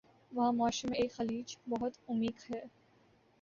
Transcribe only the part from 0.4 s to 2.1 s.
معاشرے میں ایک خلیج بہت